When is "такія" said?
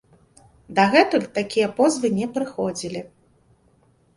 1.35-1.67